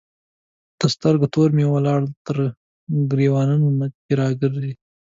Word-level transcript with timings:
د 0.79 0.81
سترګو 0.95 1.31
تور 1.33 1.49
مي 1.57 1.65
ولاړل 1.67 2.07
تر 2.27 2.37
ګرېوانه 3.11 3.55
که 4.05 4.13
راځې 4.19 4.71